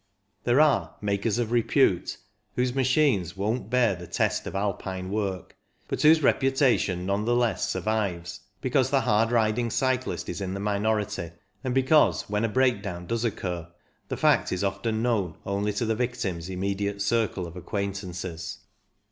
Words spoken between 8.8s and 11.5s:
the hard riding cyclist is in the minority,